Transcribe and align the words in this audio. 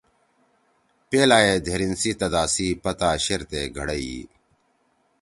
پیلائے 1.09 1.53
دھریِن 1.65 1.93
سی 2.01 2.11
تدا 2.19 2.43
سی 2.53 2.67
پتہ 2.83 3.09
شیرتے 3.25 3.61
گھڑئیی 3.77 4.19